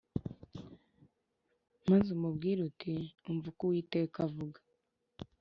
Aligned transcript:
Maze 1.89 2.07
umubwire 2.17 2.59
uti 2.69 2.93
‘Umva 3.29 3.45
uko 3.51 3.61
Uwiteka 3.67 4.17
avuga 4.27 4.59